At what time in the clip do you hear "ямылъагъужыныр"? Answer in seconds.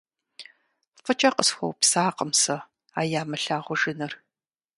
3.21-4.13